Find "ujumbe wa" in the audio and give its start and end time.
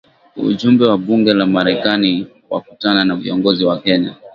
0.37-0.97